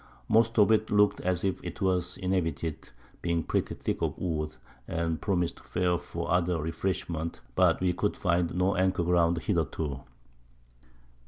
Most 0.27 0.57
of 0.57 0.71
it 0.71 0.89
look'd 0.89 1.21
as 1.21 1.43
if 1.43 1.63
it 1.63 1.79
was 1.79 2.17
inhabited, 2.17 2.89
being 3.21 3.43
pretty 3.43 3.75
thick 3.75 4.01
of 4.01 4.17
Wood, 4.17 4.55
and 4.87 5.21
promised 5.21 5.59
fair 5.59 5.99
for 5.99 6.31
other 6.31 6.59
Refreshments, 6.59 7.39
but 7.53 7.79
we 7.79 7.93
could 7.93 8.17
find 8.17 8.55
no 8.55 8.75
Anchor 8.75 9.03
ground 9.03 9.37
hitherto. 9.43 9.99